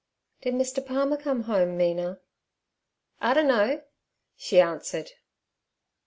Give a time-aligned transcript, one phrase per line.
[0.41, 0.83] 'Did Mr.
[0.83, 2.19] Palmer come home, Mina?'
[3.21, 3.83] 'I dunno'
[4.35, 5.11] she answered.